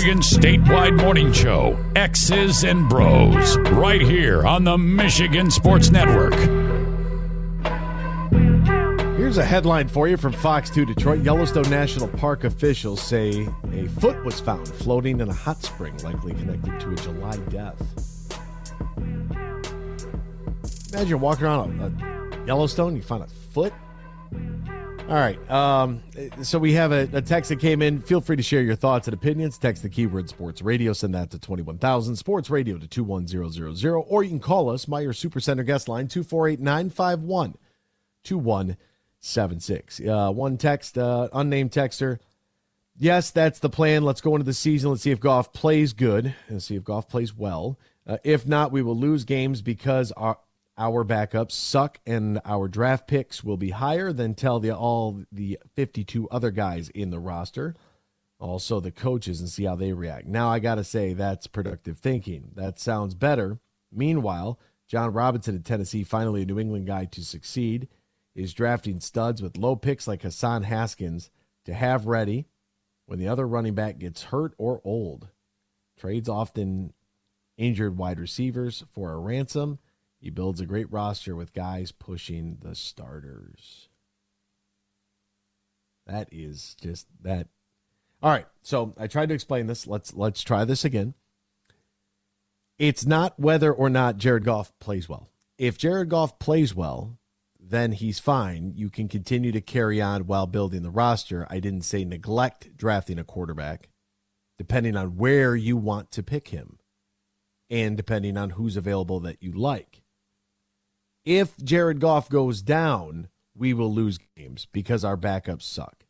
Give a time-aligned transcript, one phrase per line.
[0.00, 6.34] To Michigan Statewide Morning Show, X's and Bros, right here on the Michigan Sports Network.
[9.18, 11.22] Here's a headline for you from Fox 2 Detroit.
[11.22, 16.32] Yellowstone National Park officials say a foot was found floating in a hot spring, likely
[16.32, 17.82] connected to a July death.
[20.94, 23.74] Imagine walking around a, a Yellowstone, you find a foot
[25.10, 25.50] all right.
[25.50, 26.02] Um,
[26.42, 28.00] so we have a, a, text that came in.
[28.00, 29.58] Feel free to share your thoughts and opinions.
[29.58, 30.92] Text the keyword sports radio.
[30.92, 32.14] Send that to 21,000.
[32.14, 33.84] Sports radio to 21000.
[33.90, 37.56] Or you can call us, Meijer Supercenter guest line, 248 951
[38.22, 40.00] 2176.
[40.00, 42.20] Uh, one text, uh, unnamed texter.
[42.96, 44.04] Yes, that's the plan.
[44.04, 44.90] Let's go into the season.
[44.90, 47.80] Let's see if Goff plays good and see if Goff plays well.
[48.06, 50.38] Uh, if not, we will lose games because our
[50.78, 55.58] our backups suck and our draft picks will be higher than tell the all the
[55.74, 57.74] 52 other guys in the roster.
[58.38, 60.26] Also the coaches and see how they react.
[60.26, 62.52] Now i gotta say that's productive thinking.
[62.54, 63.58] That sounds better.
[63.92, 67.86] Meanwhile Jon robinson in tennessee finally a new england guy to succeed
[68.34, 71.30] is drafting studs with low picks like hassan haskins
[71.64, 72.46] to have ready
[73.10, 75.28] when the other running back gets hurt or old.
[75.98, 76.92] Trades often
[77.58, 79.80] injured wide receivers for a ransom
[80.20, 83.88] he builds a great roster with guys pushing the starters.
[86.06, 87.48] That is just that.
[88.22, 89.86] All right, so I tried to explain this.
[89.86, 91.14] Let's let's try this again.
[92.78, 95.30] It's not whether or not Jared Goff plays well.
[95.56, 97.18] If Jared Goff plays well,
[97.58, 98.72] then he's fine.
[98.74, 101.46] You can continue to carry on while building the roster.
[101.50, 103.88] I didn't say neglect drafting a quarterback,
[104.58, 106.78] depending on where you want to pick him
[107.68, 109.99] and depending on who's available that you like
[111.24, 116.04] if Jared Goff goes down, we will lose games because our backups suck.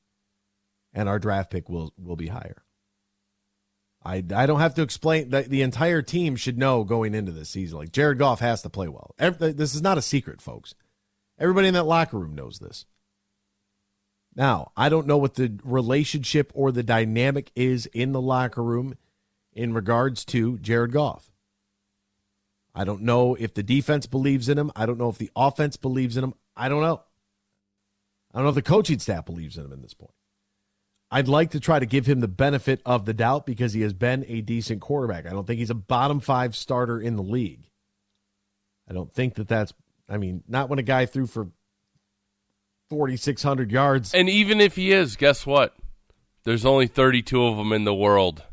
[0.93, 2.65] And our draft pick will will be higher.
[4.03, 7.51] I, I don't have to explain that the entire team should know going into this
[7.51, 7.79] season.
[7.79, 9.15] Like Jared Goff has to play well.
[9.19, 10.75] Every, this is not a secret, folks.
[11.39, 12.87] Everybody in that locker room knows this.
[14.35, 18.97] Now, I don't know what the relationship or the dynamic is in the locker room
[19.53, 21.30] in regards to Jared Goff.
[22.75, 24.71] I don't know if the defense believes in him.
[24.77, 26.35] I don't know if the offense believes in him.
[26.57, 27.03] I don't know.
[28.33, 30.15] I don't know if the coaching staff believes in him at this point.
[31.11, 33.93] I'd like to try to give him the benefit of the doubt because he has
[33.93, 35.27] been a decent quarterback.
[35.27, 37.69] I don't think he's a bottom five starter in the league.
[38.89, 39.73] I don't think that that's,
[40.09, 41.49] I mean, not when a guy threw for
[42.91, 44.15] 4,600 yards.
[44.15, 45.75] And even if he is, guess what?
[46.45, 48.45] There's only 32 of them in the world.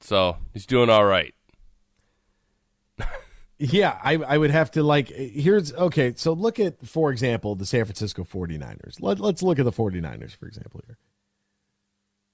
[0.00, 1.34] So he's doing all right.
[3.66, 7.64] Yeah, I, I would have to like here's okay, so look at for example the
[7.64, 9.00] San Francisco 49ers.
[9.00, 10.98] Let, let's look at the 49ers for example here.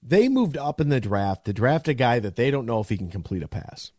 [0.03, 2.89] They moved up in the draft to draft a guy that they don't know if
[2.89, 3.91] he can complete a pass.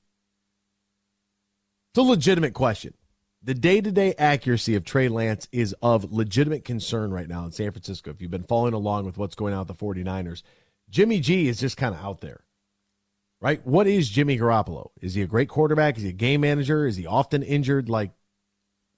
[1.92, 2.94] It's a legitimate question.
[3.42, 8.10] The day-to-day accuracy of Trey Lance is of legitimate concern right now in San Francisco.
[8.10, 10.42] If you've been following along with what's going on with the 49ers,
[10.90, 12.40] Jimmy G is just kind of out there
[13.42, 13.66] right?
[13.66, 14.90] What is Jimmy Garoppolo?
[15.00, 15.96] Is he a great quarterback?
[15.96, 16.86] Is he a game manager?
[16.86, 17.88] Is he often injured?
[17.88, 18.12] Like,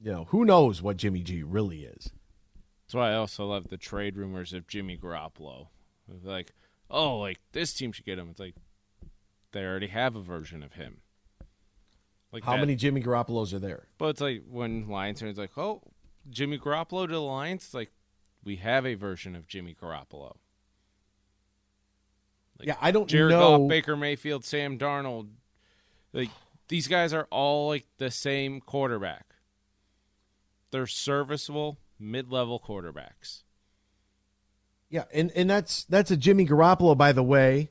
[0.00, 2.10] you know, who knows what Jimmy G really is?
[2.86, 5.68] That's why I also love the trade rumors of Jimmy Garoppolo.
[6.22, 6.52] Like,
[6.90, 8.28] oh, like this team should get him.
[8.30, 8.54] It's like
[9.52, 10.98] they already have a version of him.
[12.30, 12.60] Like how that.
[12.60, 13.86] many Jimmy Garoppolos are there?
[13.96, 15.80] But it's like when Lions fans like, oh,
[16.28, 17.64] Jimmy Garoppolo to the Lions.
[17.64, 17.92] It's like
[18.44, 20.36] we have a version of Jimmy Garoppolo.
[22.58, 23.58] Like yeah, I don't Jared know.
[23.58, 25.28] Goff, Baker Mayfield, Sam Darnold.
[26.12, 26.30] Like
[26.68, 29.34] these guys are all like the same quarterback.
[30.70, 33.42] They're serviceable mid-level quarterbacks.
[34.88, 37.70] Yeah, and and that's that's a Jimmy Garoppolo, by the way,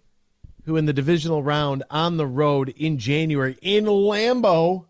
[0.65, 4.85] who in the divisional round on the road in January in Lambeau,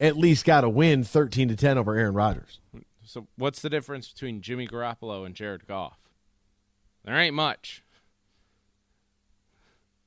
[0.00, 2.60] at least got a win, thirteen to ten over Aaron Rodgers.
[3.04, 5.98] So what's the difference between Jimmy Garoppolo and Jared Goff?
[7.04, 7.83] There ain't much.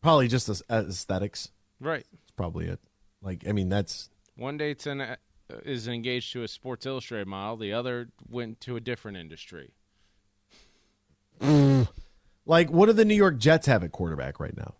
[0.01, 1.51] Probably just as- aesthetics.
[1.79, 2.05] Right.
[2.23, 2.79] It's probably it.
[3.21, 5.15] Like, I mean, that's One day it's an, uh,
[5.63, 7.57] is engaged to a Sports Illustrated model.
[7.57, 9.73] The other went to a different industry.
[12.45, 14.75] like what do the New York Jets have at quarterback right now?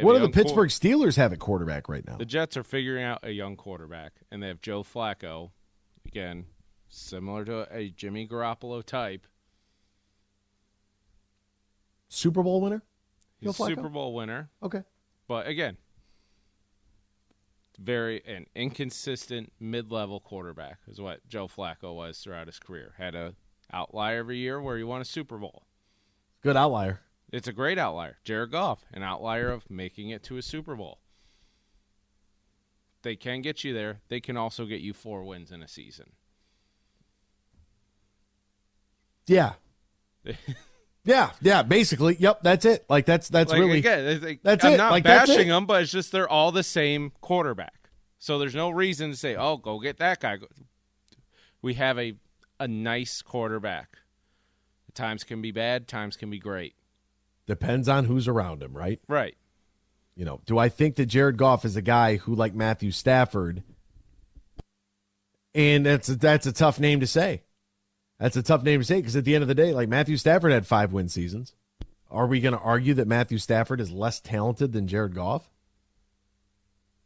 [0.00, 2.16] What do the Pittsburgh Steelers have at quarterback right now?
[2.16, 5.50] The Jets are figuring out a young quarterback, and they have Joe Flacco.
[6.06, 6.46] Again,
[6.88, 9.26] similar to a Jimmy Garoppolo type.
[12.08, 12.82] Super Bowl winner?
[13.42, 13.74] He's Joe a Flacco?
[13.76, 14.82] Super Bowl winner, Okay.
[15.28, 15.76] but again,
[17.78, 22.94] very an inconsistent mid-level quarterback is what Joe Flacco was throughout his career.
[22.98, 23.34] Had a
[23.72, 25.64] outlier every year where he won a Super Bowl.
[26.42, 27.00] Good outlier.
[27.32, 28.18] It's a great outlier.
[28.24, 30.98] Jared Goff, an outlier of making it to a Super Bowl.
[33.02, 34.00] They can get you there.
[34.08, 36.12] They can also get you four wins in a season.
[39.26, 39.54] Yeah.
[41.04, 42.16] yeah, yeah, basically.
[42.18, 42.84] Yep, that's it.
[42.88, 44.76] Like that's that's like, really again, like, that's I'm it.
[44.76, 47.90] not Like, bashing them, but it's just they're all the same quarterback.
[48.18, 50.38] So there's no reason to say, "Oh, go get that guy."
[51.60, 52.14] We have a
[52.60, 53.98] a nice quarterback.
[54.94, 56.74] Times can be bad, times can be great.
[57.46, 59.00] depends on who's around him, right?
[59.08, 59.36] Right.
[60.14, 63.62] You know, do I think that Jared Goff is a guy who like Matthew Stafford
[65.54, 67.42] and that's a, that's a tough name to say.
[68.22, 70.16] That's a tough name to say because at the end of the day, like Matthew
[70.16, 71.56] Stafford had five win seasons.
[72.08, 75.50] Are we going to argue that Matthew Stafford is less talented than Jared Goff?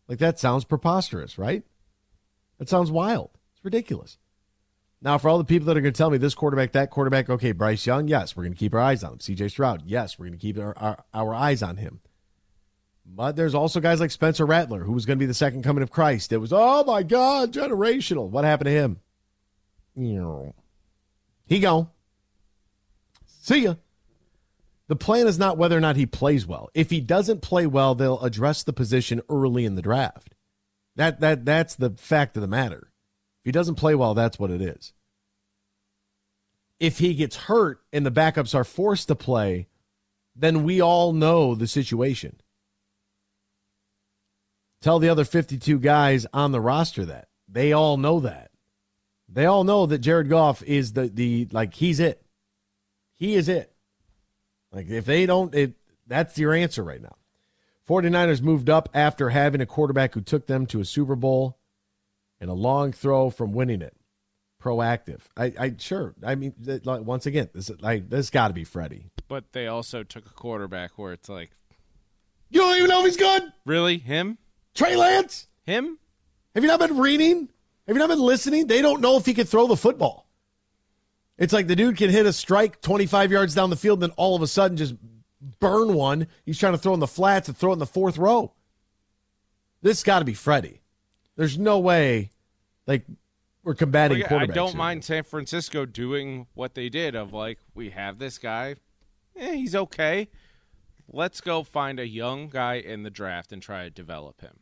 [0.08, 1.62] Like that sounds preposterous, right?
[2.58, 3.30] That sounds wild.
[3.54, 4.18] It's ridiculous.
[5.00, 7.30] Now, for all the people that are going to tell me this quarterback, that quarterback,
[7.30, 9.18] okay, Bryce Young, yes, we're going to keep our eyes on him.
[9.18, 12.00] CJ Stroud, yes, we're going to keep our, our, our eyes on him.
[13.06, 15.82] But there's also guys like Spencer Rattler, who was going to be the second coming
[15.82, 16.30] of Christ.
[16.30, 18.28] It was, oh my God, generational.
[18.28, 19.00] What happened to him?
[19.94, 20.54] You know,
[21.46, 21.88] he gone.
[23.26, 23.74] See ya.
[24.88, 26.68] The plan is not whether or not he plays well.
[26.74, 30.34] If he doesn't play well, they'll address the position early in the draft.
[30.96, 32.90] That that that's the fact of the matter.
[33.42, 34.92] If he doesn't play well, that's what it is.
[36.78, 39.68] If he gets hurt and the backups are forced to play,
[40.34, 42.40] then we all know the situation.
[44.82, 47.28] Tell the other 52 guys on the roster that.
[47.48, 48.45] They all know that.
[49.28, 52.22] They all know that Jared Goff is the the like he's it.
[53.14, 53.72] He is it.
[54.72, 55.74] Like if they don't it
[56.06, 57.16] that's your answer right now.
[57.88, 61.58] 49ers moved up after having a quarterback who took them to a Super Bowl
[62.40, 63.96] and a long throw from winning it.
[64.62, 65.20] Proactive.
[65.36, 66.14] I, I sure.
[66.24, 69.06] I mean, like, once again, this is like this got to be Freddie.
[69.28, 71.50] But they also took a quarterback where it's like,
[72.50, 73.42] You don't even know if he's good.
[73.64, 74.38] really him,
[74.74, 75.46] Trey Lance.
[75.64, 75.98] him.
[76.54, 77.48] Have you not been reading?
[77.86, 78.66] Have you not been listening?
[78.66, 80.26] They don't know if he can throw the football.
[81.38, 84.14] It's like the dude can hit a strike 25 yards down the field, and then
[84.16, 84.94] all of a sudden just
[85.60, 86.26] burn one.
[86.44, 88.52] He's trying to throw in the flats and throw it in the fourth row.
[89.82, 90.80] This got to be Freddie.
[91.36, 92.30] There's no way,
[92.86, 93.04] like,
[93.62, 94.76] we're combating Like, I don't here.
[94.78, 98.76] mind San Francisco doing what they did of like, we have this guy,
[99.36, 100.28] eh, he's okay.
[101.12, 104.60] Let's go find a young guy in the draft and try to develop him.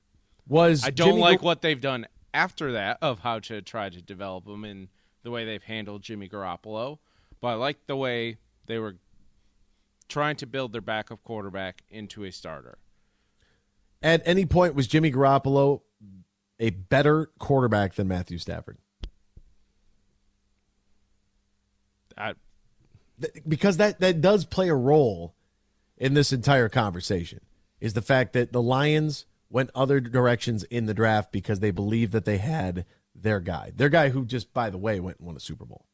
[0.49, 4.03] Was I don't Jimmy like what they've done after that of how to try to
[4.03, 4.89] develop him in
[5.23, 6.99] the way they've handled Jimmy Garoppolo,
[7.41, 8.37] but I like the way
[8.67, 8.97] they were
[10.09, 12.77] trying to build their backup quarterback into a starter.
[14.03, 15.81] At any point, was Jimmy Garoppolo
[16.61, 18.77] a better quarterback than Matthew Stafford?
[22.19, 22.35] I,
[23.21, 25.35] Th- because that that does play a role
[25.97, 27.41] in this entire conversation
[27.81, 32.13] is the fact that the Lions went other directions in the draft because they believed
[32.13, 32.85] that they had
[33.15, 33.73] their guy.
[33.75, 35.87] Their guy who just by the way went and won a Super Bowl.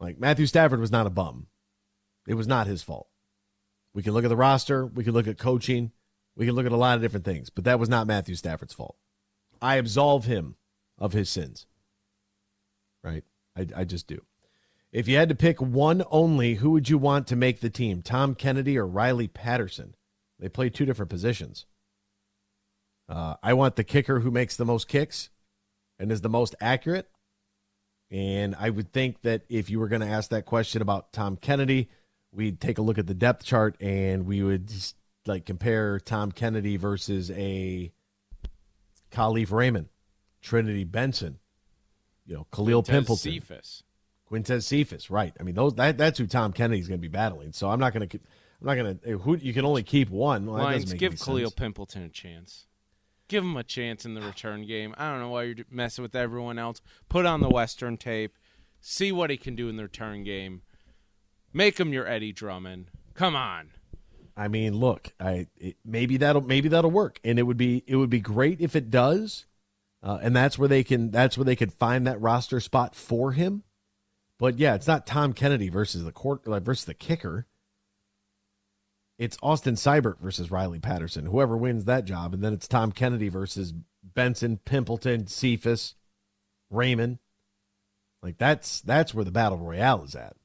[0.00, 1.48] Like Matthew Stafford was not a bum.
[2.26, 3.08] It was not his fault.
[3.94, 5.92] We can look at the roster, we can look at coaching,
[6.36, 8.74] we can look at a lot of different things, but that was not Matthew Stafford's
[8.74, 8.96] fault.
[9.60, 10.54] I absolve him
[10.98, 11.66] of his sins.
[13.02, 13.24] Right?
[13.56, 14.22] I, I just do.
[14.92, 18.02] If you had to pick one only, who would you want to make the team?
[18.02, 19.94] Tom Kennedy or Riley Patterson?
[20.38, 21.66] They play two different positions.
[23.08, 25.30] Uh, I want the kicker who makes the most kicks
[25.98, 27.08] and is the most accurate.
[28.10, 31.36] And I would think that if you were going to ask that question about Tom
[31.36, 31.90] Kennedy,
[32.32, 36.32] we'd take a look at the depth chart and we would just, like compare Tom
[36.32, 37.92] Kennedy versus a
[39.12, 39.88] Kalif Raymond,
[40.40, 41.38] Trinity Benson,
[42.24, 43.18] you know, Kalil Montez Pimpleton.
[43.18, 43.82] Cephus.
[44.30, 45.34] Quintez Cephus, right?
[45.38, 47.52] I mean, those that, that's who Tom Kennedy's going to be battling.
[47.52, 48.20] So I'm not going to,
[48.60, 49.18] I'm not going to.
[49.18, 50.46] Who you can only keep one.
[50.46, 51.54] Well, Lions give Kalil sense.
[51.54, 52.66] Pimpleton a chance.
[53.28, 54.94] Give him a chance in the return game.
[54.96, 56.80] I don't know why you're messing with everyone else.
[57.08, 58.34] Put on the Western tape.
[58.80, 60.62] See what he can do in the return game.
[61.52, 62.90] Make him your Eddie Drummond.
[63.14, 63.70] Come on.
[64.36, 67.96] I mean, look, I it, maybe that'll maybe that'll work, and it would be it
[67.96, 69.46] would be great if it does,
[70.02, 73.32] uh, and that's where they can that's where they could find that roster spot for
[73.32, 73.64] him.
[74.38, 77.46] But yeah, it's not Tom Kennedy versus the court like, versus the kicker.
[79.18, 81.26] It's Austin Seibert versus Riley Patterson.
[81.26, 85.94] Whoever wins that job, and then it's Tom Kennedy versus Benson, Pimpleton, Cephus,
[86.70, 87.18] Raymond.
[88.22, 90.36] Like that's that's where the battle royale is at.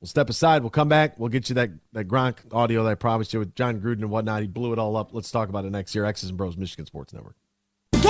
[0.00, 0.62] We'll step aside.
[0.62, 1.18] We'll come back.
[1.18, 4.10] We'll get you that, that Gronk audio that I promised you with John Gruden and
[4.10, 4.40] whatnot.
[4.40, 5.10] He blew it all up.
[5.12, 6.06] Let's talk about it next year.
[6.06, 7.36] X's and Bros, Michigan Sports Network.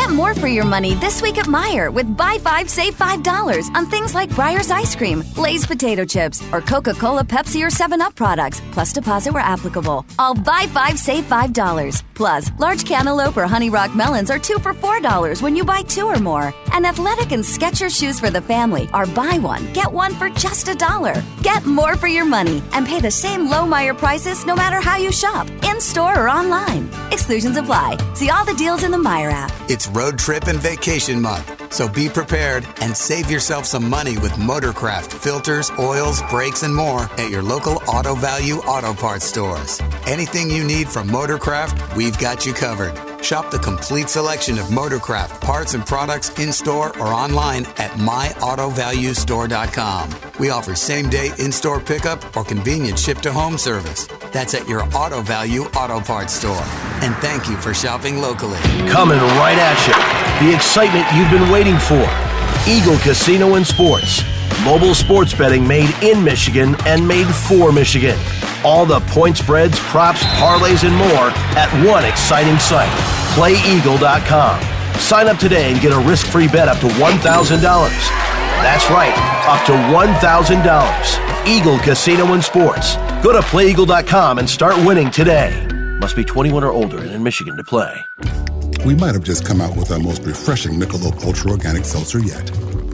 [0.01, 3.69] Get more for your money this week at Meijer with buy five, save five dollars
[3.75, 8.01] on things like Breyer's ice cream, Lay's potato chips, or Coca Cola, Pepsi, or 7
[8.01, 10.07] Up products, plus deposit where applicable.
[10.19, 12.03] All buy five, save five dollars.
[12.15, 15.83] Plus, large cantaloupe or honey rock melons are two for four dollars when you buy
[15.83, 16.55] two or more.
[16.73, 20.69] And athletic and Skechers shoes for the family are buy one, get one for just
[20.69, 21.23] a dollar.
[21.43, 24.97] Get more for your money and pay the same low Meijer prices no matter how
[24.97, 26.89] you shop, in store or online.
[27.13, 27.99] Exclusions apply.
[28.15, 29.53] See all the deals in the Meijer app.
[29.69, 34.33] It's road trip and vacation month, so be prepared and save yourself some money with
[34.33, 39.81] Motorcraft filters, oils, brakes, and more at your local Auto Value Auto Parts stores.
[40.07, 42.95] Anything you need from Motorcraft, we've got you covered.
[43.25, 50.11] Shop the complete selection of Motorcraft parts and products in store or online at myautovaluestore.com.
[50.39, 54.09] We offer same day in store pickup or convenient ship to home service.
[54.33, 56.63] That's at your Auto Value Auto Parts store.
[57.03, 58.59] And thank you for shopping locally.
[58.89, 60.47] Coming right at you.
[60.49, 62.07] The excitement you've been waiting for.
[62.69, 64.23] Eagle Casino and Sports.
[64.65, 68.19] Mobile sports betting made in Michigan and made for Michigan.
[68.63, 72.91] All the point spreads, props, parlays, and more at one exciting site.
[73.35, 74.61] PlayEagle.com.
[75.01, 78.30] Sign up today and get a risk free bet up to $1,000.
[78.63, 79.15] That's right,
[79.49, 81.47] up to $1,000.
[81.47, 82.97] Eagle Casino and Sports.
[83.23, 85.67] Go to PlayEagle.com and start winning today.
[85.99, 88.07] Must be 21 or older and in Michigan to play.
[88.85, 92.51] We might have just come out with our most refreshing Michelob Ultra Organic Seltzer yet.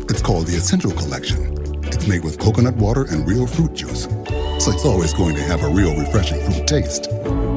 [0.08, 1.52] It's called the Essential Collection.
[1.84, 5.64] It's made with coconut water and real fruit juice, so it's always going to have
[5.64, 7.10] a real refreshing fruit taste.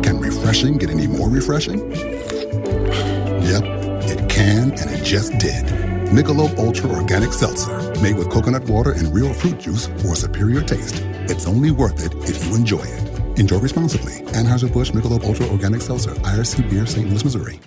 [0.04, 1.92] Can refreshing get any more refreshing?
[1.92, 3.64] Yep,
[4.10, 5.79] it can, and it just did.
[6.10, 11.04] Michelob Ultra Organic Seltzer, made with coconut water and real fruit juice for superior taste.
[11.30, 13.40] It's only worth it if you enjoy it.
[13.40, 14.14] Enjoy responsibly.
[14.34, 17.08] Anheuser-Busch Michelob Ultra Organic Seltzer, IRC Beer, St.
[17.08, 17.60] Louis, Missouri.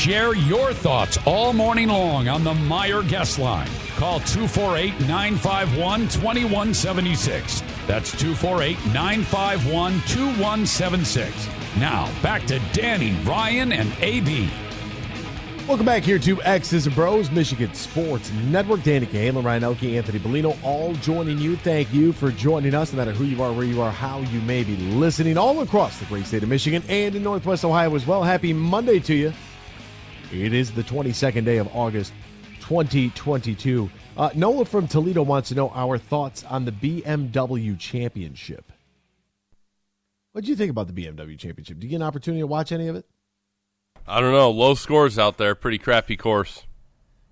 [0.00, 3.68] Share your thoughts all morning long on the Meijer guest line.
[3.96, 7.62] Call 248 951 2176.
[7.86, 11.48] That's 248 951 2176.
[11.76, 14.48] Now, back to Danny, Ryan, and AB.
[15.68, 18.82] Welcome back here to X's and Bros, Michigan Sports Network.
[18.82, 21.56] Danny Cahalan, Ryan Elke, Anthony Bellino, all joining you.
[21.56, 24.40] Thank you for joining us, no matter who you are, where you are, how you
[24.40, 28.06] may be listening, all across the great state of Michigan and in Northwest Ohio as
[28.06, 28.22] well.
[28.22, 29.34] Happy Monday to you.
[30.32, 32.12] It is the 22nd day of August,
[32.60, 33.90] 2022.
[34.16, 38.70] Uh, Noah from Toledo wants to know our thoughts on the BMW Championship.
[40.32, 41.80] What do you think about the BMW Championship?
[41.80, 43.06] Do you get an opportunity to watch any of it?
[44.06, 44.50] I don't know.
[44.50, 45.54] Low scores out there.
[45.56, 46.62] Pretty crappy course.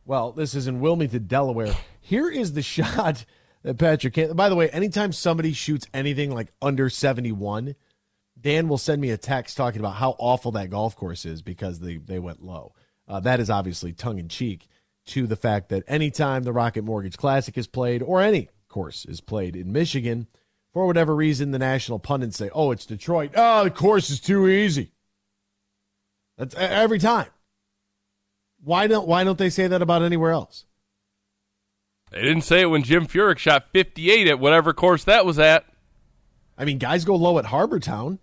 [0.04, 1.74] Well, this is in Wilmington, Delaware.
[2.00, 3.24] Here is the shot
[3.62, 4.14] that Patrick.
[4.14, 7.76] Can- By the way, anytime somebody shoots anything like under 71,
[8.40, 11.78] Dan will send me a text talking about how awful that golf course is because
[11.78, 12.72] they, they went low.
[13.08, 14.68] Uh, that is obviously tongue in cheek
[15.06, 19.20] to the fact that anytime the Rocket Mortgage Classic is played or any course is
[19.20, 20.26] played in Michigan,
[20.72, 23.32] for whatever reason, the national pundits say, oh, it's Detroit.
[23.34, 24.92] Oh, the course is too easy.
[26.36, 27.28] That's every time.
[28.62, 30.64] Why don't why don't they say that about anywhere else?
[32.10, 35.64] They didn't say it when Jim Furyk shot 58 at whatever course that was at.
[36.56, 38.18] I mean, guys go low at Harbor Town.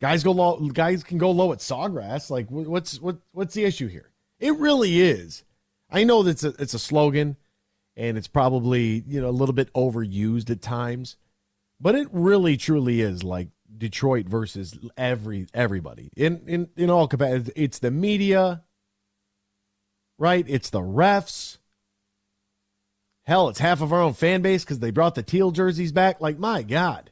[0.00, 0.58] Guys go low.
[0.68, 2.30] Guys can go low at Sawgrass.
[2.30, 4.10] Like, what's what what's the issue here?
[4.38, 5.44] It really is.
[5.90, 7.36] I know that's a it's a slogan,
[7.96, 11.16] and it's probably you know a little bit overused at times,
[11.80, 17.52] but it really truly is like Detroit versus every everybody in in in all capacities.
[17.54, 18.62] It's the media,
[20.18, 20.46] right?
[20.48, 21.58] It's the refs.
[23.24, 26.20] Hell, it's half of our own fan base because they brought the teal jerseys back.
[26.20, 27.09] Like, my God.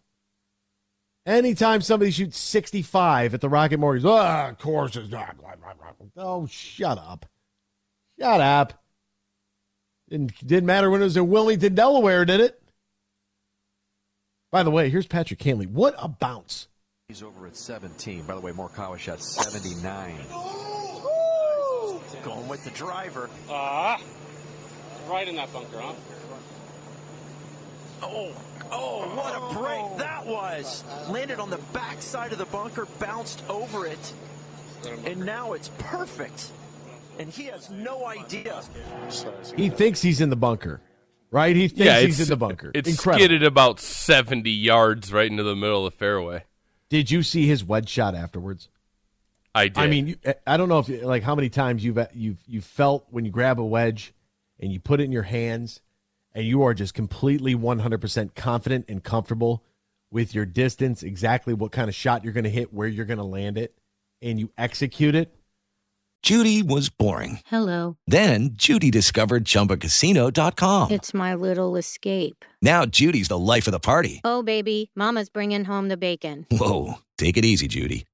[1.28, 5.36] Anytime somebody shoots 65 at the Rocket Mortgage, oh, of course it's not.
[6.16, 7.26] Oh, shut up.
[8.18, 8.82] Shut up.
[10.08, 12.62] Didn't, didn't matter when it was in Wilmington, Delaware, did it?
[14.50, 15.68] By the way, here's Patrick Cantlay.
[15.68, 16.68] What a bounce.
[17.08, 18.22] He's over at 17.
[18.22, 20.16] By the way, Morikawa shot 79.
[22.24, 23.28] Going with the driver.
[23.50, 24.00] Ah,
[25.10, 25.92] right in that bunker, huh?
[28.02, 28.32] Oh,
[28.70, 29.98] oh, what a break oh.
[29.98, 30.84] that was.
[31.08, 34.12] Landed on the back side of the bunker, bounced over it,
[35.04, 36.50] and now it's perfect.
[37.18, 38.62] And he has no idea.
[39.56, 40.80] He thinks he's in the bunker,
[41.30, 41.56] right?
[41.56, 42.70] He thinks yeah, he's in the bunker.
[42.74, 43.24] It's Incredible.
[43.24, 46.44] skidded about 70 yards right into the middle of the fairway.
[46.88, 48.68] Did you see his wedge shot afterwards?
[49.54, 49.78] I did.
[49.78, 53.06] I mean, I don't know if you- like how many times you've you've you felt
[53.10, 54.14] when you grab a wedge
[54.60, 55.80] and you put it in your hands
[56.38, 59.64] and you are just completely 100% confident and comfortable
[60.12, 63.18] with your distance, exactly what kind of shot you're going to hit, where you're going
[63.18, 63.74] to land it,
[64.22, 65.34] and you execute it.
[66.22, 67.40] Judy was boring.
[67.46, 67.96] Hello.
[68.06, 70.92] Then Judy discovered ChumbaCasino.com.
[70.92, 72.44] It's my little escape.
[72.62, 74.20] Now Judy's the life of the party.
[74.22, 76.46] Oh, baby, Mama's bringing home the bacon.
[76.52, 78.06] Whoa, take it easy, Judy.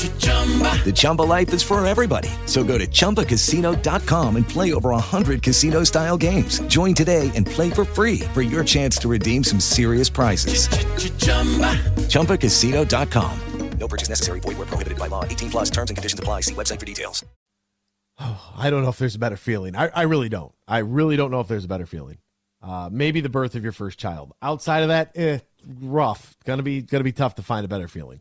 [0.00, 2.30] The Chumba life is for everybody.
[2.46, 6.60] So go to ChumbaCasino.com and play over 100 casino style games.
[6.62, 10.68] Join today and play for free for your chance to redeem some serious prizes.
[11.18, 11.76] chumba
[12.08, 13.40] ChumbaCasino.com.
[13.78, 14.40] No purchase necessary.
[14.40, 15.24] Void where prohibited by law.
[15.24, 16.42] 18 plus terms and conditions apply.
[16.42, 17.24] See website for details.
[18.18, 19.74] Oh, I don't know if there's a better feeling.
[19.74, 20.52] I, I really don't.
[20.68, 22.18] I really don't know if there's a better feeling.
[22.62, 24.34] Uh, maybe the birth of your first child.
[24.42, 25.38] Outside of that, eh,
[25.80, 26.36] rough.
[26.44, 28.20] Gonna be gonna be tough to find a better feeling.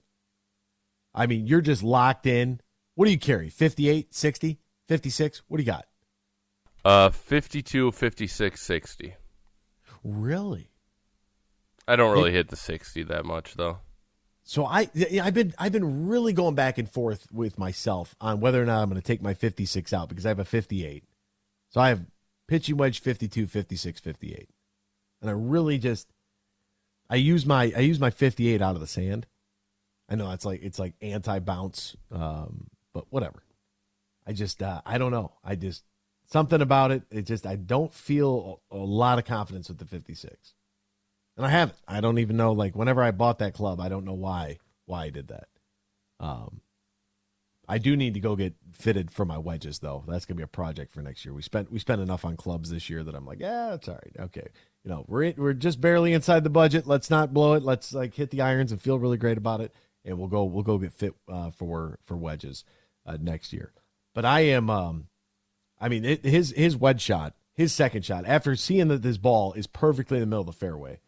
[1.14, 2.62] I mean, you're just locked in.
[2.96, 3.50] What do you carry?
[3.50, 5.42] 58, 60, 56?
[5.48, 5.86] What do you got?
[6.84, 9.16] Uh, 52, 56, 60.
[10.04, 10.72] Really?
[11.88, 13.80] I don't really hit the 60 that much, though.
[14.50, 14.90] So I
[15.22, 18.82] I've been I've been really going back and forth with myself on whether or not
[18.82, 21.04] I'm going to take my 56 out because I have a 58.
[21.70, 22.06] So I have
[22.48, 24.50] pitching wedge 52, 56, 58.
[25.22, 26.12] And I really just
[27.12, 29.28] I use my I use my 58 out of the sand.
[30.10, 33.44] I know it's like it's like anti-bounce um but whatever.
[34.26, 35.34] I just uh I don't know.
[35.44, 35.84] I just
[36.26, 39.86] something about it it just I don't feel a, a lot of confidence with the
[39.86, 40.54] 56.
[41.38, 41.78] And I haven't.
[41.88, 42.52] I don't even know.
[42.52, 45.48] Like whenever I bought that club, I don't know why why I did that.
[46.20, 46.62] Um,
[47.70, 50.04] I do need to go get fitted for my wedges though.
[50.08, 51.34] That's gonna be a project for next year.
[51.36, 53.94] We spent we spent enough on clubs this year that I'm like, yeah, it's all
[53.94, 54.26] right.
[54.26, 54.48] Okay,
[54.84, 56.88] you know, we're we're just barely inside the budget.
[56.88, 57.64] Let's not blow it.
[57.64, 59.74] Let's like hit the irons and feel really great about it,
[60.06, 62.64] and we'll go we'll go get fit uh, for for wedges
[63.06, 63.72] uh, next year.
[64.14, 65.08] But I am, um,
[65.80, 69.54] I mean, it, his his wedge shot, his second shot, after seeing that this ball
[69.54, 71.00] is perfectly in the middle of the fairway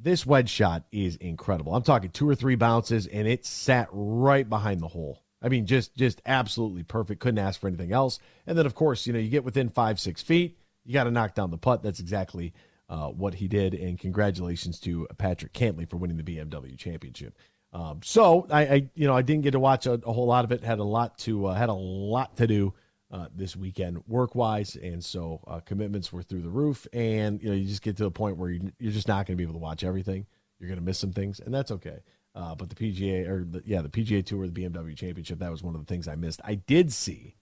[0.00, 1.74] this wedge shot is incredible.
[1.74, 5.22] I'm talking two or three bounces, and it sat right behind the hole.
[5.42, 7.20] I mean, just just absolutely perfect.
[7.20, 8.18] Couldn't ask for anything else.
[8.46, 11.10] And then, of course, you know, you get within five six feet, you got to
[11.10, 11.82] knock down the putt.
[11.82, 12.54] That's exactly
[12.88, 13.74] uh, what he did.
[13.74, 17.36] And congratulations to Patrick Cantlay for winning the BMW Championship.
[17.72, 20.44] Um, so I, I, you know, I didn't get to watch a, a whole lot
[20.44, 20.64] of it.
[20.64, 22.74] Had a lot to uh, had a lot to do
[23.10, 26.86] uh, this weekend work wise, and so uh, commitments were through the roof.
[26.92, 29.36] And you know, you just get to a point where you, you're just not going
[29.36, 30.26] to be able to watch everything.
[30.58, 31.98] You're going to miss some things, and that's okay.
[32.34, 35.62] Uh, but the PGA or the, yeah, the PGA Tour, the BMW Championship, that was
[35.62, 36.40] one of the things I missed.
[36.44, 37.34] I did see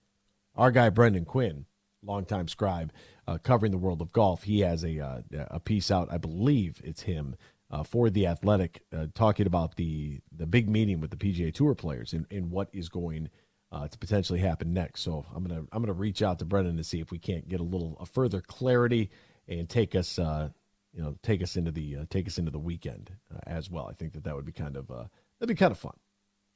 [0.55, 1.65] our guy Brendan Quinn,
[2.03, 2.91] longtime scribe,
[3.27, 4.43] uh, covering the world of golf.
[4.43, 7.35] He has a uh, a piece out, I believe it's him,
[7.69, 11.75] uh, for the Athletic, uh, talking about the the big meeting with the PGA Tour
[11.75, 13.29] players and, and what is going
[13.71, 15.01] uh, to potentially happen next.
[15.01, 17.59] So I'm gonna I'm gonna reach out to Brendan to see if we can't get
[17.59, 19.09] a little a further clarity
[19.47, 20.49] and take us uh,
[20.93, 23.87] you know take us into the uh, take us into the weekend uh, as well.
[23.87, 25.97] I think that that would be kind of that'd be kind of fun,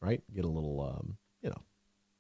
[0.02, 0.21] right?
[0.34, 1.62] Get a little um, you know,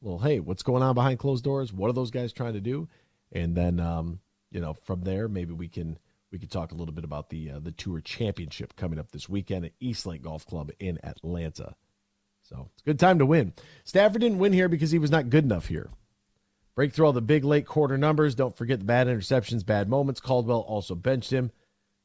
[0.01, 1.71] little hey, what's going on behind closed doors?
[1.71, 2.89] What are those guys trying to do?
[3.31, 4.19] And then um,
[4.51, 5.97] you know from there maybe we can
[6.31, 9.27] we could talk a little bit about the uh, the tour championship coming up this
[9.27, 11.75] weekend at East Lake Golf Club in Atlanta.
[12.43, 13.53] So it's a good time to win.
[13.83, 15.89] Stafford didn't win here because he was not good enough here.
[16.75, 18.33] Break through all the big late quarter numbers.
[18.33, 20.21] Don't forget the bad interceptions, bad moments.
[20.21, 21.51] Caldwell also benched him.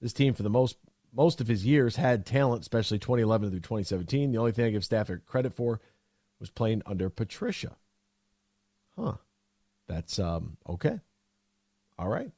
[0.01, 0.77] This team, for the most
[1.15, 4.33] most of his years, had talent, especially 2011 through 2017.
[4.33, 5.81] The only thing I give Stafford credit for
[6.41, 7.77] was playing under Patricia.
[8.99, 9.15] Huh.
[9.89, 10.99] That's um okay.
[11.99, 12.33] All right.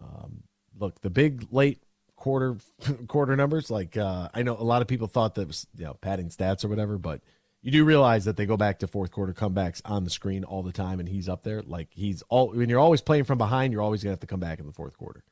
[0.00, 0.44] Um,
[0.78, 1.82] look, the big late
[2.16, 2.56] quarter
[3.08, 3.70] quarter numbers.
[3.70, 6.64] Like uh, I know a lot of people thought that was you know padding stats
[6.64, 7.20] or whatever, but
[7.62, 10.62] you do realize that they go back to fourth quarter comebacks on the screen all
[10.62, 11.62] the time, and he's up there.
[11.62, 14.40] Like he's all when you're always playing from behind, you're always gonna have to come
[14.40, 15.24] back in the fourth quarter.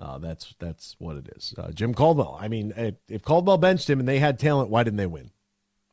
[0.00, 1.54] Uh, that's that's what it is.
[1.56, 2.36] Uh, Jim Caldwell.
[2.40, 5.30] I mean, if, if Caldwell benched him and they had talent, why didn't they win?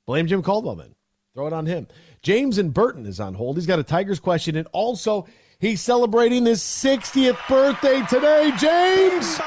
[0.07, 0.95] Blame Jim Caldwell then.
[1.35, 1.87] Throw it on him.
[2.23, 3.57] James and Burton is on hold.
[3.57, 5.27] He's got a Tigers question, and also
[5.59, 8.51] he's celebrating his 60th birthday today.
[8.57, 9.39] James,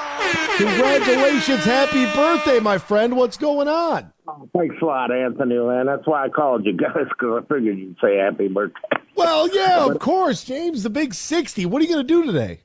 [0.57, 3.17] congratulations, happy birthday, my friend.
[3.17, 4.13] What's going on?
[4.29, 5.59] Oh, thanks a lot, Anthony.
[5.59, 8.79] Man, that's why I called you guys because I figured you'd say happy birthday.
[9.17, 11.67] Well, yeah, of course, James, the big 60.
[11.67, 12.61] What are you going to do today?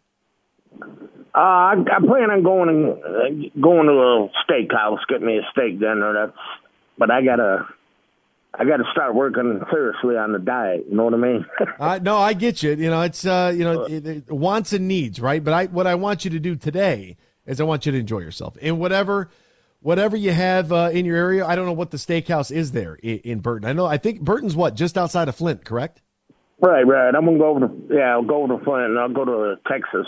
[1.35, 5.41] Uh, I, I plan on going and uh, going to a steakhouse, get me a
[5.51, 6.13] steak dinner.
[6.13, 6.37] That's,
[6.97, 7.67] but I gotta,
[8.53, 10.85] I gotta start working seriously on the diet.
[10.89, 11.45] You know what I mean?
[11.79, 12.71] uh, no, I get you.
[12.71, 15.43] You know, it's uh, you know, it, it, wants and needs, right?
[15.43, 18.19] But I, what I want you to do today is I want you to enjoy
[18.19, 19.29] yourself in whatever,
[19.81, 21.45] whatever you have uh, in your area.
[21.45, 23.69] I don't know what the steakhouse is there in, in Burton.
[23.69, 26.01] I know, I think Burton's what just outside of Flint, correct?
[26.59, 27.13] Right, right.
[27.13, 29.55] I'm gonna go over to yeah, I'll go over to Flint and I'll go to
[29.67, 30.07] Texas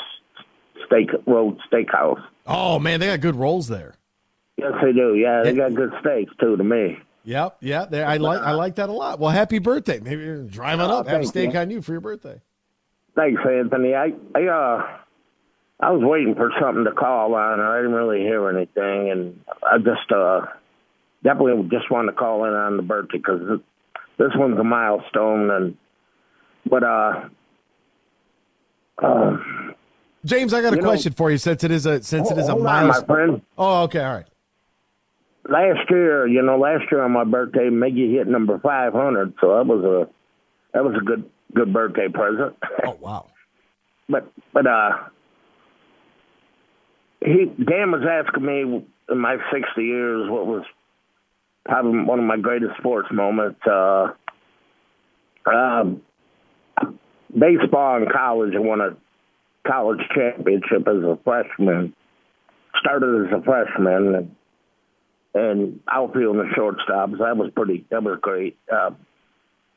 [0.87, 2.23] Steak Road Steakhouse.
[2.47, 3.93] Oh man, they got good rolls there.
[4.57, 5.15] Yes, they do.
[5.15, 6.57] Yeah, they got good steaks too.
[6.57, 6.97] To me.
[7.25, 7.85] Yep, yeah.
[7.85, 9.19] They, I like I like that a lot.
[9.19, 9.99] Well, happy birthday!
[9.99, 11.59] Maybe you're driving Oh, up, have a steak you.
[11.59, 12.41] on you for your birthday.
[13.15, 13.93] Thanks, Anthony.
[13.95, 14.97] I I uh
[15.81, 19.39] I was waiting for something to call on, and I didn't really hear anything, and
[19.63, 20.45] I just uh
[21.23, 23.59] definitely just wanted to call in on the birthday because
[24.17, 25.77] this one's a milestone, and
[26.69, 27.29] but uh.
[29.01, 29.37] Uh,
[30.25, 32.37] James, I got a You know- question for you since it is a since it
[32.37, 33.41] is a milestone.
[33.57, 34.25] Oh, okay, all right.
[35.49, 39.55] Last year, you know, last year on my birthday, Miggy hit number five hundred, so
[39.55, 40.09] that was a
[40.73, 42.55] that was a good good birthday present.
[42.85, 43.27] Oh wow!
[44.07, 44.91] but but uh,
[47.21, 50.63] he Dan was asking me in my sixty years what was
[51.65, 53.59] probably one of my greatest sports moments.
[53.69, 54.13] Uh,
[55.45, 56.01] um,
[57.37, 58.97] baseball in college, I won a
[59.67, 61.93] college championship as a freshman.
[62.79, 64.35] Started as a freshman and
[65.33, 67.17] and outfield and shortstops.
[67.19, 67.85] That was pretty.
[67.89, 68.57] That was great.
[68.71, 68.91] Uh,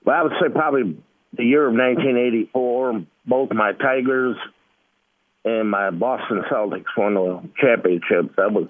[0.04, 0.96] but I would say probably
[1.36, 3.06] the year of 1984.
[3.24, 4.36] Both my Tigers
[5.44, 8.34] and my Boston Celtics won the championships.
[8.36, 8.68] That was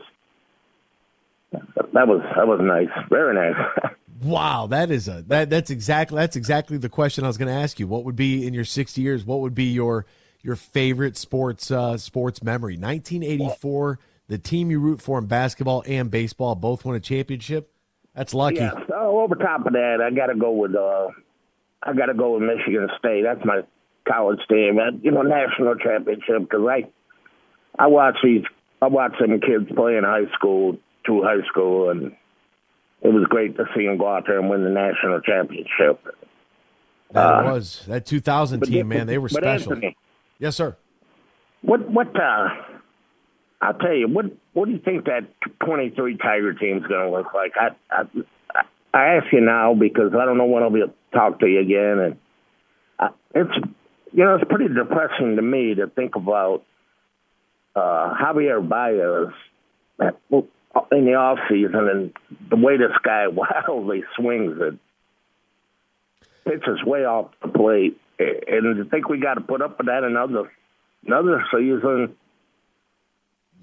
[1.52, 3.06] that was that was nice.
[3.08, 3.92] Very nice.
[4.22, 7.60] Wow, that is a that that's exactly that's exactly the question I was going to
[7.60, 7.88] ask you.
[7.88, 9.24] What would be in your 60 years?
[9.24, 10.06] What would be your
[10.42, 12.76] your favorite sports uh, sports memory?
[12.76, 13.98] 1984,
[14.32, 17.70] the team you root for in basketball and baseball both won a championship.
[18.14, 18.56] That's lucky.
[18.56, 18.72] Yeah.
[18.88, 21.08] So over top of that, I got to go with uh,
[21.82, 23.24] I got to go with Michigan State.
[23.24, 23.60] That's my
[24.08, 24.78] college team.
[24.78, 26.88] Uh, You know, national championship because I
[27.78, 28.44] I watch these
[28.80, 32.12] I watch them kids play in high school through high school, and
[33.02, 36.00] it was great to see them go out there and win the national championship.
[37.10, 39.06] That Uh, was that 2000 team, man.
[39.06, 39.74] They were special.
[39.74, 39.94] Anthony,
[40.38, 40.74] yes, sir.
[41.60, 42.48] What what uh
[43.62, 45.20] I'll tell you, what what do you think that
[45.64, 47.52] twenty three Tiger team's gonna look like?
[47.56, 51.16] I I I ask you now because I don't know when I'll be able to
[51.16, 52.16] talk to you again and
[52.98, 53.54] uh, it's
[54.12, 56.64] you know, it's pretty depressing to me to think about
[57.76, 59.32] uh Javier Baez
[60.90, 62.12] in the off season and
[62.50, 64.78] the way this guy wildly swings it
[66.44, 70.02] pitches way off the plate and to think we got to put up with that
[70.02, 70.50] another
[71.06, 72.16] another season.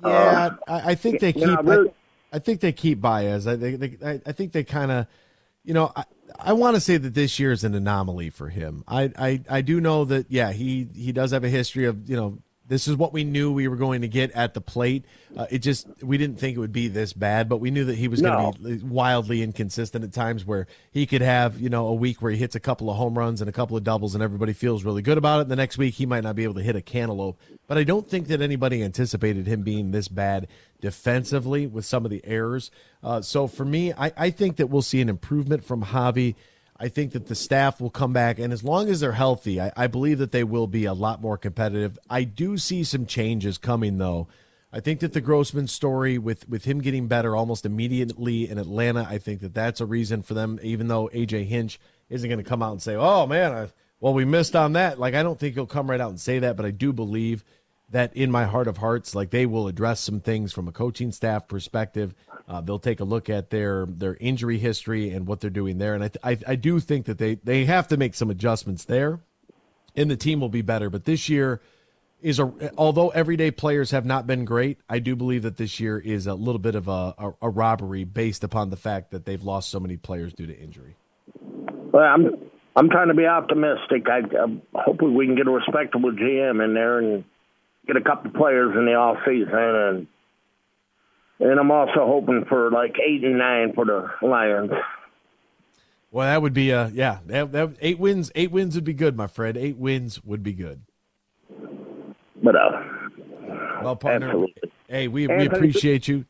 [0.03, 1.59] Um, yeah, I, I think they keep.
[1.63, 1.93] really- I,
[2.31, 3.47] I think they keep Baez.
[3.47, 5.07] I think they, I think they kind of,
[5.63, 6.03] you know, I,
[6.37, 8.83] I want to say that this year is an anomaly for him.
[8.87, 10.27] I, I, I do know that.
[10.29, 12.37] Yeah, he he does have a history of you know.
[12.69, 15.03] This is what we knew we were going to get at the plate.
[15.35, 17.95] Uh, it just we didn't think it would be this bad, but we knew that
[17.95, 21.87] he was going to be wildly inconsistent at times where he could have, you know,
[21.87, 24.13] a week where he hits a couple of home runs and a couple of doubles
[24.13, 25.41] and everybody feels really good about it.
[25.43, 27.39] And the next week he might not be able to hit a cantaloupe.
[27.67, 30.47] But I don't think that anybody anticipated him being this bad
[30.79, 32.71] defensively with some of the errors.
[33.03, 36.35] Uh, so for me, I, I think that we'll see an improvement from Javi.
[36.79, 39.71] I think that the staff will come back, and as long as they're healthy, I,
[39.75, 41.99] I believe that they will be a lot more competitive.
[42.09, 44.29] I do see some changes coming, though.
[44.71, 49.05] I think that the Grossman story, with with him getting better almost immediately in Atlanta,
[49.09, 50.59] I think that that's a reason for them.
[50.61, 53.67] Even though AJ Hinch isn't going to come out and say, "Oh man, I,
[53.99, 56.39] well we missed on that," like I don't think he'll come right out and say
[56.39, 57.43] that, but I do believe
[57.91, 61.11] that in my heart of hearts, like they will address some things from a coaching
[61.11, 62.13] staff perspective.
[62.47, 65.95] Uh, they'll take a look at their their injury history and what they're doing there,
[65.95, 69.19] and I, I I do think that they they have to make some adjustments there,
[69.95, 70.89] and the team will be better.
[70.89, 71.61] But this year
[72.21, 75.99] is a although everyday players have not been great, I do believe that this year
[75.99, 79.43] is a little bit of a, a, a robbery based upon the fact that they've
[79.43, 80.95] lost so many players due to injury.
[81.91, 84.07] Well, I'm I'm trying to be optimistic.
[84.07, 87.23] I, I hopefully we can get a respectable GM in there and
[87.91, 90.07] get a couple players in the off season, and
[91.39, 94.71] and I'm also hoping for like eight and nine for the Lions.
[96.11, 98.31] Well, that would be uh yeah, that, that, eight wins.
[98.35, 99.57] Eight wins would be good, my friend.
[99.57, 100.81] Eight wins would be good.
[102.41, 102.83] But uh,
[103.83, 104.71] well, partner, absolutely.
[104.87, 106.25] hey, we, we appreciate you.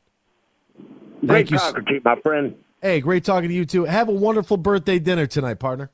[1.26, 1.58] Great Thank you.
[1.58, 2.56] talking to you, my friend.
[2.82, 3.84] Hey, great talking to you too.
[3.84, 5.92] Have a wonderful birthday dinner tonight, partner.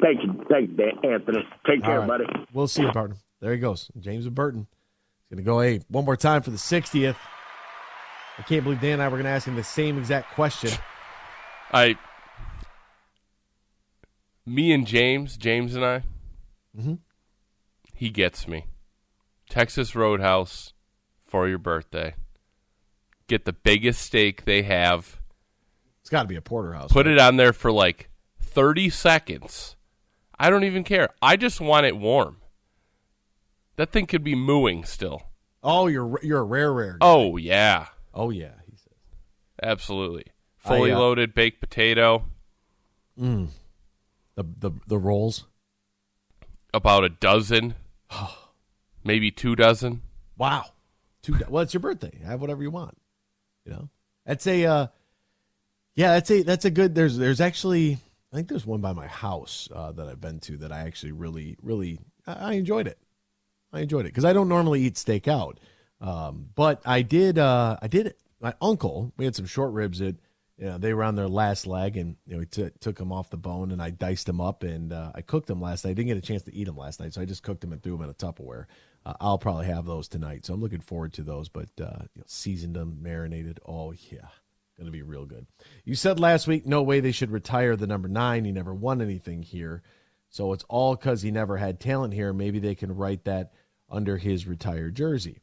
[0.00, 1.48] Thank you, thank you, Anthony.
[1.66, 2.08] Take care, right.
[2.08, 2.24] buddy.
[2.52, 3.16] We'll see you, partner.
[3.40, 3.90] There he goes.
[3.98, 4.66] James Burton.
[5.30, 7.14] He's going to go, hey, one more time for the 60th.
[8.36, 10.70] I can't believe Dan and I were going to ask him the same exact question.
[11.72, 11.96] I,
[14.44, 16.02] me and James, James and I,
[16.76, 16.94] mm-hmm.
[17.94, 18.66] he gets me.
[19.48, 20.72] Texas Roadhouse
[21.24, 22.14] for your birthday.
[23.28, 25.20] Get the biggest steak they have.
[26.00, 26.90] It's got to be a porterhouse.
[26.90, 29.76] Put it on there for like 30 seconds.
[30.36, 31.10] I don't even care.
[31.22, 32.38] I just want it warm.
[33.80, 35.22] That thing could be mooing still.
[35.62, 36.92] Oh, you're you're a rare, rare.
[36.92, 36.98] Guy.
[37.00, 37.86] Oh, yeah.
[38.12, 38.50] Oh, yeah.
[38.70, 38.92] He says.
[39.62, 40.26] Absolutely.
[40.58, 42.26] Fully I, uh, loaded baked potato.
[43.18, 43.48] Mm.
[44.34, 45.46] The, the, the rolls.
[46.74, 47.74] About a dozen.
[49.02, 50.02] maybe two dozen.
[50.36, 50.66] Wow.
[51.22, 52.18] Two, well, it's your birthday.
[52.22, 52.98] Have whatever you want.
[53.64, 53.88] You know,
[54.26, 54.86] that's a, uh,
[55.94, 57.96] yeah, that's a, that's a good, there's, there's actually,
[58.30, 61.12] I think there's one by my house uh, that I've been to that I actually
[61.12, 62.98] really, really, I, I enjoyed it.
[63.72, 65.60] I enjoyed it because I don't normally eat steak out.
[66.00, 70.16] Um, but I did, uh, I did, my uncle, we had some short ribs that,
[70.56, 73.12] you know, they were on their last leg and, you know, we t- took them
[73.12, 75.92] off the bone and I diced them up and uh, I cooked them last night.
[75.92, 77.14] I didn't get a chance to eat them last night.
[77.14, 78.66] So I just cooked them and threw them in a Tupperware.
[79.04, 80.44] Uh, I'll probably have those tonight.
[80.44, 83.60] So I'm looking forward to those, but, uh, you know, seasoned them, marinated.
[83.66, 84.28] Oh, yeah.
[84.82, 85.46] To be real good.
[85.84, 88.46] You said last week, no way they should retire the number nine.
[88.46, 89.82] He never won anything here.
[90.30, 92.32] So it's all because he never had talent here.
[92.32, 93.52] Maybe they can write that
[93.90, 95.40] under his retired jersey.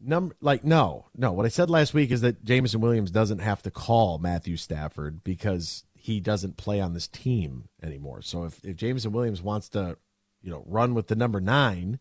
[0.00, 1.32] Number like no, no.
[1.32, 5.22] What I said last week is that Jameson Williams doesn't have to call Matthew Stafford
[5.22, 8.22] because he doesn't play on this team anymore.
[8.22, 9.96] So if, if Jameson Williams wants to,
[10.40, 12.00] you know, run with the number nine,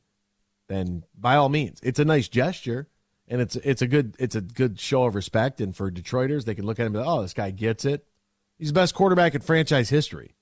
[0.68, 2.88] then by all means, it's a nice gesture
[3.28, 5.62] and it's it's a good it's a good show of respect.
[5.62, 8.06] And for Detroiters, they can look at him and oh, this guy gets it.
[8.58, 10.36] He's the best quarterback in franchise history.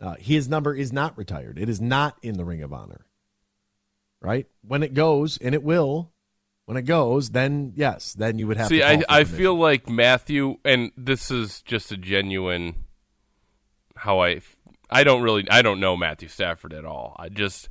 [0.00, 1.58] Uh, his number is not retired.
[1.58, 3.06] It is not in the Ring of Honor.
[4.26, 6.12] Right when it goes, and it will.
[6.64, 10.56] When it goes, then yes, then you would have See, I, I feel like Matthew,
[10.64, 12.86] and this is just a genuine
[13.94, 14.40] how I.
[14.90, 15.48] I don't really.
[15.48, 17.14] I don't know Matthew Stafford at all.
[17.20, 17.68] I just.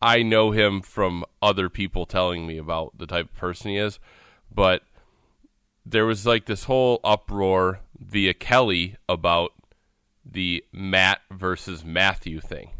[0.00, 3.98] I know him from other people telling me about the type of person he is,
[4.50, 4.82] but
[5.84, 9.52] there was like this whole uproar via Kelly about
[10.24, 12.70] the Matt versus Matthew thing.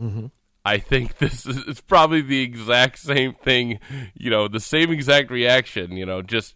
[0.00, 0.32] Mhm.
[0.64, 3.78] I think this is it's probably the exact same thing,
[4.14, 6.54] you know, the same exact reaction, you know, just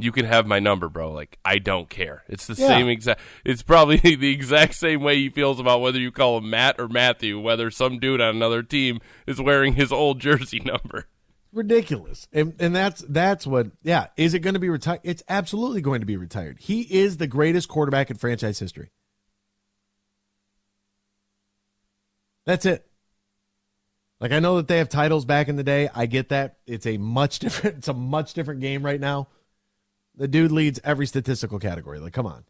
[0.00, 1.10] you can have my number, bro.
[1.10, 2.22] Like I don't care.
[2.28, 2.68] It's the Yeah.
[2.68, 6.50] same exact it's probably the exact same way he feels about whether you call him
[6.50, 11.06] Matt or Matthew, whether some dude on another team is wearing his old jersey number.
[11.52, 15.80] ridiculous and and that's that's what yeah is it going to be retired it's absolutely
[15.80, 18.90] going to be retired he is the greatest quarterback in franchise history
[22.46, 22.87] that's it
[24.20, 26.86] like i know that they have titles back in the day i get that it's
[26.86, 29.28] a much different it's a much different game right now
[30.16, 32.44] the dude leads every statistical category like come on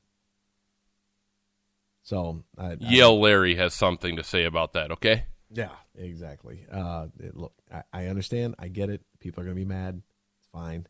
[2.03, 5.25] so I, I- Yale Lary has something to say about that, okay?
[5.51, 6.65] Yeah, exactly.
[6.73, 8.55] Uh, it, look, I, I understand.
[8.59, 9.03] I get it.
[9.21, 10.01] People are going to be mad.
[10.41, 10.87] It's fine.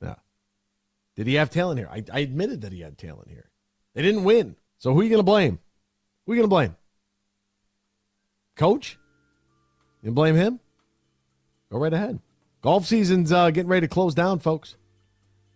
[0.00, 0.14] Yeah.
[1.16, 1.88] Did he have talent here?
[1.90, 3.50] I, I admitted that he had talent here.
[3.94, 4.54] They didn't win.
[4.78, 5.58] So who are you going to blame?
[6.26, 6.76] Who are you going to blame?
[8.54, 8.98] Coach?
[10.06, 10.60] You blame him?
[11.68, 12.20] Go right ahead.
[12.62, 14.76] Golf season's uh, getting ready to close down, folks.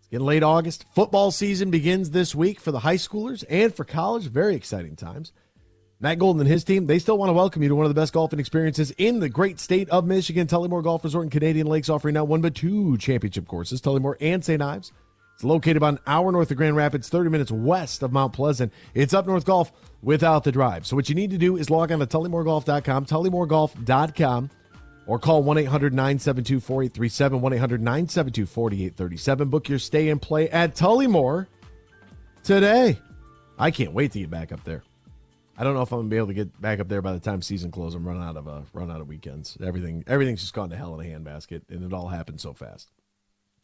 [0.01, 0.87] It's getting late August.
[0.93, 4.25] Football season begins this week for the high schoolers and for college.
[4.25, 5.33] Very exciting times.
[6.01, 8.01] Matt Golden and his team, they still want to welcome you to one of the
[8.01, 10.49] best golfing experiences in the great state of Michigan.
[10.49, 14.45] Tullymore Golf Resort and Canadian Lakes offering not one but two championship courses, Tullymore and
[14.45, 14.61] St.
[14.61, 14.91] Ives.
[15.40, 18.74] It's located about an hour north of Grand Rapids, 30 minutes west of Mount Pleasant.
[18.92, 19.72] It's up north golf
[20.03, 20.87] without the drive.
[20.87, 24.50] So what you need to do is log on to tullymoregolf.com, tullymoregolf.com,
[25.07, 27.40] or call 1-800-972-4837,
[28.50, 29.48] 1-800-972-4837.
[29.48, 31.46] Book your stay and play at Tullymore
[32.42, 32.98] today.
[33.59, 34.83] I can't wait to get back up there.
[35.57, 37.18] I don't know if I'm gonna be able to get back up there by the
[37.18, 37.94] time season closes.
[37.94, 39.57] I'm running out of uh, run out of weekends.
[39.64, 42.90] Everything everything's just gone to hell in a handbasket, and it all happened so fast.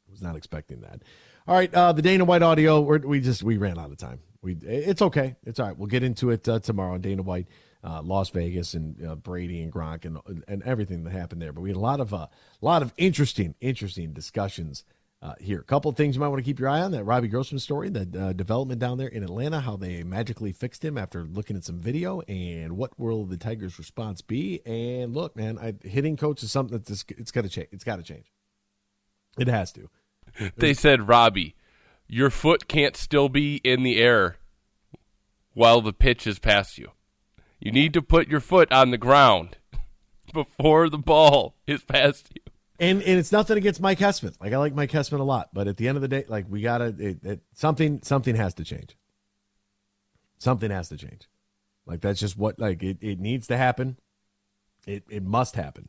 [0.09, 1.03] I was not expecting that.
[1.49, 2.81] All right, uh, the Dana White audio.
[2.81, 4.19] We just we ran out of time.
[4.43, 5.37] We it's okay.
[5.45, 5.79] It's all right.
[5.79, 6.99] We'll get into it uh, tomorrow.
[6.99, 7.47] Dana White
[7.85, 11.53] uh, Las Vegas and uh, Brady and Gronk and and everything that happened there.
[11.53, 12.27] But we had a lot of a uh,
[12.61, 14.83] lot of interesting interesting discussions
[15.23, 15.61] uh, here.
[15.61, 17.61] A couple of things you might want to keep your eye on that Robbie Grossman
[17.61, 21.63] story, the development down there in Atlanta, how they magically fixed him after looking at
[21.63, 24.63] some video, and what will the Tigers' response be?
[24.67, 27.69] And look, man, I, hitting coach is something that's it's got to change.
[27.71, 28.33] It's got to change.
[29.39, 29.89] It has to.
[30.57, 31.55] They said, Robbie,
[32.07, 34.37] your foot can't still be in the air
[35.55, 36.91] while the pitch is past you.
[37.61, 39.57] You need to put your foot on the ground
[40.33, 42.43] before the ball is past you.
[42.79, 44.35] And and it's nothing against Mike Hessman.
[44.39, 46.45] Like I like Mike Hessman a lot, but at the end of the day, like
[46.49, 48.99] we gotta it, it, something something has to change.
[50.39, 51.27] Something has to change.
[51.87, 53.97] Like that's just what like it, it needs to happen.
[54.87, 55.89] It it must happen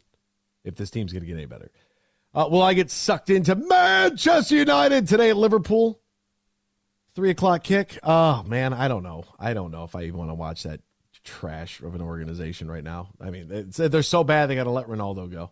[0.63, 1.69] if this team's gonna get any better.
[2.37, 5.99] Uh, will I get sucked into Manchester United today at Liverpool?
[7.15, 7.97] Three o'clock kick.
[8.03, 9.23] Oh man, I don't know.
[9.39, 10.81] I don't know if I even want to watch that
[11.23, 13.09] trash of an organization right now.
[13.19, 15.49] I mean, they're so bad they got to let Ronaldo go.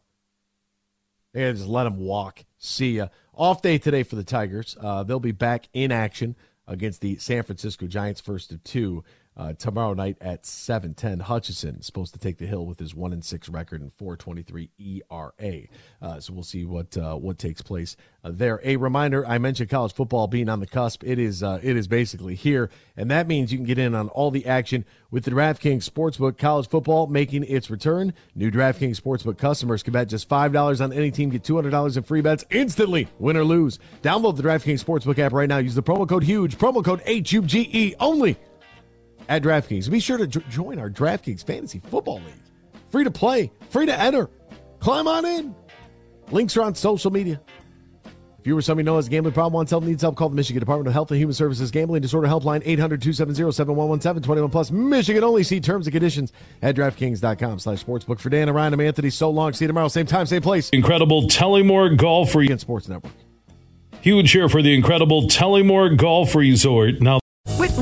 [1.33, 2.45] They got to just let him walk.
[2.59, 3.07] See ya.
[3.33, 4.77] Off day today for the Tigers.
[4.79, 6.35] Uh, they'll be back in action
[6.67, 9.03] against the San Francisco Giants, first of two
[9.37, 11.21] uh, tomorrow night at 7:10.
[11.21, 15.61] Hutchison supposed to take the hill with his one and six record and 4.23 ERA.
[16.01, 18.61] Uh, so we'll see what uh, what takes place uh, there.
[18.63, 21.03] A reminder: I mentioned college football being on the cusp.
[21.03, 24.07] It is uh, it is basically here, and that means you can get in on
[24.09, 26.37] all the action with the DraftKings Sportsbook.
[26.37, 28.13] College football making its return.
[28.35, 31.71] New DraftKings Sportsbook customers can bet just five dollars on any team, get two hundred
[31.71, 33.79] dollars in free bets instantly, win or lose.
[34.01, 35.57] Download the DraftKings Sportsbook app right now.
[35.57, 38.37] Use the promo code HUGE, promo code H U G E only
[39.29, 39.89] at DraftKings.
[39.89, 42.81] Be sure to join our DraftKings Fantasy Football League.
[42.89, 44.29] Free to play, free to enter.
[44.79, 45.55] Climb on in.
[46.31, 47.41] Links are on social media.
[48.45, 50.35] If you or somebody know has a gambling problem, wants help, needs help, call the
[50.35, 54.69] Michigan Department of Health and Human Services Gambling Disorder Helpline 800 270 7117 21 plus.
[54.69, 55.41] Michigan only.
[55.41, 58.19] See terms and conditions at DraftKings.com slash sportsbook.
[58.19, 59.09] For Dan and Ryan, I'm Anthony.
[59.09, 59.53] So long.
[59.53, 59.87] See you tomorrow.
[59.87, 60.69] Same time, same place.
[60.69, 62.59] Incredible Tullymore Golf Resort.
[62.59, 63.13] Sports Network.
[64.01, 67.01] Huge here for the incredible Tullymore Golf Resort.
[67.01, 67.19] Now,